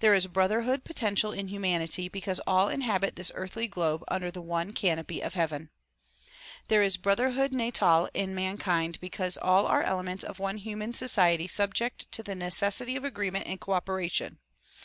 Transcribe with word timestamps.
There 0.00 0.14
is 0.14 0.26
brotherhood 0.26 0.82
potential 0.82 1.30
in 1.30 1.46
humanity 1.46 2.08
because 2.08 2.40
all 2.44 2.68
inhabit 2.68 3.14
this 3.14 3.30
earthly 3.36 3.68
globe 3.68 4.02
under 4.08 4.28
the 4.28 4.42
one 4.42 4.72
canopy 4.72 5.20
of 5.20 5.34
heaven. 5.34 5.70
There 6.66 6.82
is 6.82 6.96
brother 6.96 7.30
hood 7.30 7.52
natal 7.52 8.10
in 8.12 8.34
mankind 8.34 8.98
because 9.00 9.36
all 9.36 9.66
are 9.66 9.84
elements 9.84 10.24
of 10.24 10.40
one 10.40 10.56
human 10.58 10.92
society 10.92 11.46
subject 11.46 12.10
to 12.10 12.24
the 12.24 12.34
necessity 12.34 12.96
of 12.96 13.04
agreement 13.04 13.46
and 13.46 13.60
cooperation. 13.60 14.40